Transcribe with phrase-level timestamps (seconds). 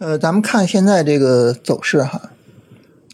[0.00, 2.30] 呃，咱们看现在这个走势哈，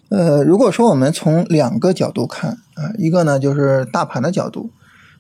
[0.09, 4.71] 呃，如果说我们从两个角度看啊，一个呢就是大盘的角度，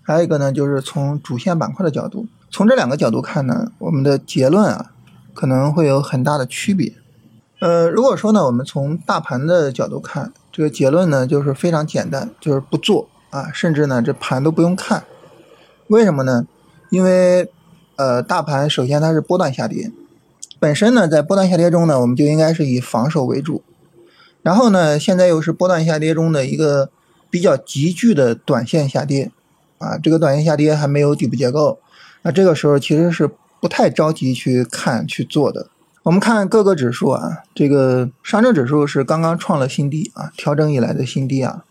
[0.00, 2.28] 还有一个呢就是从主线板块的角度。
[2.52, 4.92] 从这两个角度看呢，我们的结论啊
[5.34, 6.92] 可能会有很大的区别。
[7.58, 15.02] 呃，如果说呢我们从大盘的角度看，这个结论呢就是非常简单，就是不做啊，甚至呢这盘都不用看。
[15.88, 16.46] 为什么呢？
[16.90, 17.50] 因为
[17.96, 19.90] 呃大盘首先它是波段下跌。
[20.58, 23.62] 本身呢，在波段下跌中呢，我们就应该是以防守为主。
[24.42, 26.90] 然后呢，现在又是波段下跌中的一个
[27.28, 29.30] 比较急剧的短线下跌，
[29.78, 31.80] 啊，这个短线下跌还没有底部结构，
[32.22, 33.28] 那这个时候其实是
[33.60, 35.68] 不太着急去看去做的。
[36.04, 41.64] 我们看各个指数啊，这个上证指数是刚刚创了新低啊，调整以来的新低啊，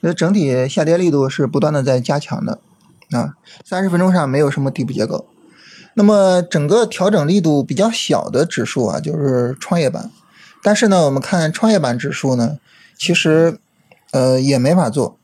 [0.00, 2.58] 那整体下跌力度是不断的在加强的
[3.10, 5.26] 啊，三十分钟上没有什么底部结构。
[5.98, 10.10] 那么整个调整力度比较小的指数啊，就是创业板。
[10.62, 12.58] 但是呢，我们看创业板指数呢，
[12.98, 13.58] 其实
[14.10, 15.16] 呃也没法做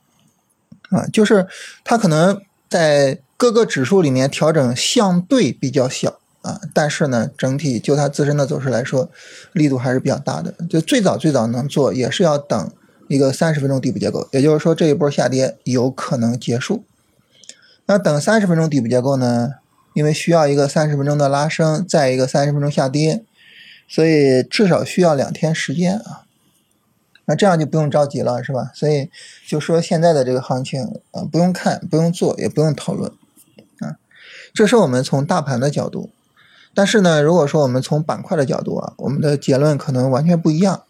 [0.89, 1.45] 啊，就是
[1.83, 9.11] 它可能在各个指数里面调整相对比较小啊，但是呢，整体就它自身的走势来说，
[9.51, 10.55] 力度还是比较大的。
[10.67, 12.71] 就最早最早能做，也是要等
[13.09, 16.83] 一个三十分钟底部结构，也就是说这一波下跌有可能结束。
[17.85, 19.51] 那等三十分钟底部结构呢？
[19.93, 23.23] 因为需要一个三十分钟的拉升，再一个三十分钟下跌，
[23.87, 26.25] 所以至少需要两天时间啊。
[27.25, 28.69] 那这样就不用着急了，是吧？
[28.73, 29.09] 所以
[29.47, 33.09] 就说现在的这个行情啊，不用看，不用做，也不用讨论
[33.79, 33.95] 啊。
[34.53, 36.09] 这是我们从大盘的角度，
[36.73, 40.83] 但是呢，如果说我们从板块的角度啊，我们的结论可能完全不一样。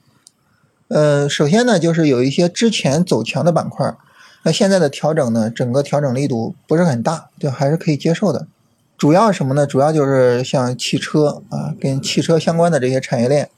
[0.87, 3.95] 呃，首先呢，就是有一些之前走强的板块，
[4.43, 8.47] 那现在的调整呢，整个调整力度不是很大，就还是可以接受的。
[9.03, 9.67] 主要什么呢？
[9.67, 13.49] 主要就是像汽车啊，跟汽车相关的这些产业链，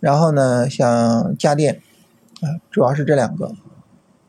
[0.00, 1.80] 然后呢，像家电
[2.40, 3.52] 啊，主要是这两个。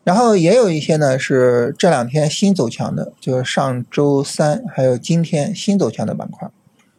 [0.03, 6.47] 然后也有一些呢是这两天新走强的，就是上周三还有今天新走强的板块。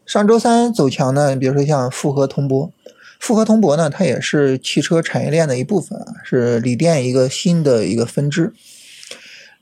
[0.05, 2.73] 上周三走强呢，比如说像复合铜箔，
[3.21, 8.53] 复合铜箔呢，它也是汽车产业链的一部分啊，是锂电一个新的一个分支。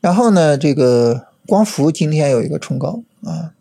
[0.01, 3.53] 然后呢，这个光伏今天有一个冲高啊。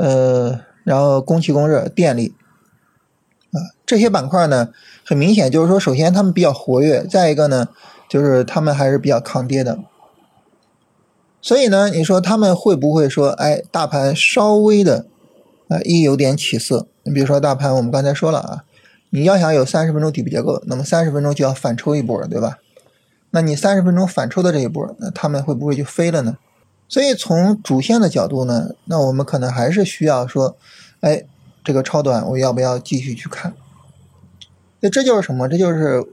[0.00, 2.34] 呃，然后供气供热、电力
[3.52, 4.70] 啊这些板块呢，
[5.04, 7.68] 很明显就是说，首先他们比较活跃，再一个呢，
[8.08, 9.78] 就是他们还是比较抗跌的。
[11.42, 15.04] 所以呢，你说他们会不会说，哎，大盘稍微的
[15.68, 16.86] 啊一有点起色？
[17.02, 18.64] 你比如说大盘，我们刚才说了啊，
[19.10, 22.58] 你要想有三十分钟底部结构，那么三十分钟就要反抽一波，对吧？
[23.32, 26.38] 那你三十分钟反抽的这一波，那他们会不会就飞了呢？
[26.90, 30.56] 所以从主线的角度呢，那我们可能还是需要说，
[31.02, 31.22] 哎，
[31.62, 33.54] 这个超短我要不要继续去看？
[34.80, 35.48] 那这就是什么？
[35.48, 36.04] 这就是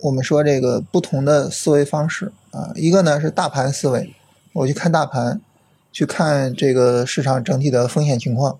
[0.00, 2.72] 我们说这个不同的思维方式啊。
[2.74, 4.16] 一个呢是大盘思维，
[4.52, 5.40] 我去看大盘，
[5.92, 8.58] 去看这个市场整体的风险情况；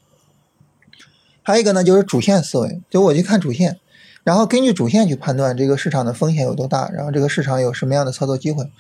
[1.43, 3.81] 还有一个呢就是主线思维，就我去看主线，
[4.23, 8.71] 然后根据主线去判断这个市场的风险有多大，然后这个市场有什么样的操作机会。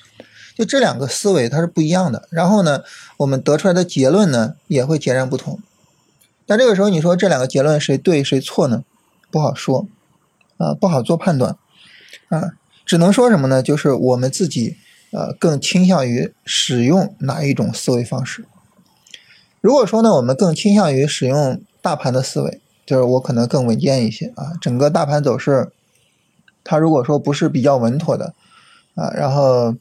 [0.56, 2.82] 就这两个思维它是不一样的，然后呢，
[3.18, 5.60] 我们得出来的结论呢也会截然不同。
[6.46, 8.82] 但这个时候你说这两个结论谁对谁错呢？
[9.30, 9.86] 不好说，
[10.56, 11.58] 啊，不好做判断，
[12.30, 12.52] 啊，
[12.86, 13.62] 只能说什么呢？
[13.62, 14.78] 就是我们自己
[15.10, 18.46] 呃更倾向于使用哪一种思维方式。
[19.60, 24.52] 如果说呢，我们更倾向于使用大盘的思维，就是我可能更稳健一些啊。
[24.58, 25.70] 整个大盘走势，
[26.64, 28.32] 它如果说不是比较稳妥的
[28.94, 29.74] 啊，然后。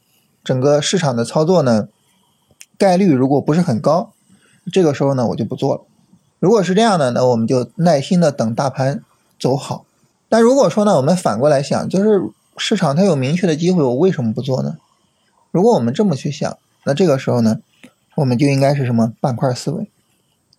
[0.46, 1.88] 整个市场的操作呢，
[2.78, 4.12] 概率如果不是很高，
[4.72, 5.80] 这个时候呢我就不做了。
[6.38, 9.02] 如果是这样的，那我们就耐心的等大盘
[9.40, 9.84] 走好。
[10.28, 14.76] 但如果说呢，我们反过来想，就是市场它有明确的机会，我为什么不做呢？
[15.50, 17.58] 如果我们这么去想，那这个时候呢，
[18.14, 19.90] 我们就应该是什么板块思维，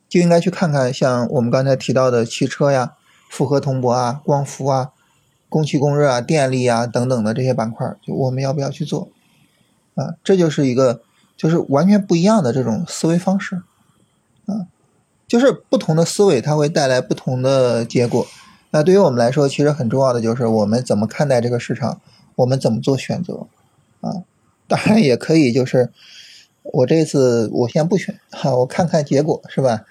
[0.09, 2.95] 就应该去看看像我们刚才提到的汽车呀、
[3.29, 4.89] 复合铜箔啊、光伏啊、
[5.47, 9.07] 供气供热啊、电力啊等等的这些板块，就我们要不要去做？
[9.97, 11.01] 啊，这就是一个，
[11.35, 13.63] 就是完全不一样的这种思维方式，
[14.45, 14.71] 啊，
[15.27, 18.25] 就是不同的思维，它会带来不同的结果。
[18.69, 21.99] 那对于我们来说，其实很重要的就是我们怎么看待这个市场，
[22.35, 23.47] 我们怎么做选择，
[24.01, 24.23] 啊，
[24.67, 25.89] 当然也可以就是
[26.61, 29.83] 我这次我先不选，哈，我看看结果是吧？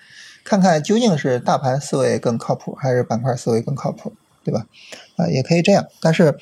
[0.44, 4.12] 看看究竟是大盘思维更靠谱，还是板块思维更靠谱，
[4.44, 4.64] 对吧？
[5.17, 5.85] 啊，也可以这样。
[6.00, 6.38] 但是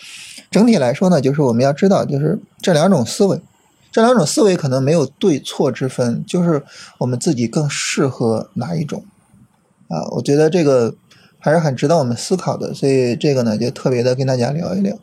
[0.51, 3.41] 整体来说呢，就是我们要知道，就是这两种思维。
[3.95, 6.61] 这两种思维可能没有对错之分，就是
[6.99, 9.05] 我们自己更适合哪一种
[9.87, 10.03] 啊？
[10.17, 10.97] 我觉得这个
[11.39, 12.75] 还是很值得我们思考的。
[12.75, 14.99] 所以这个呢，就特别的跟大家聊一聊。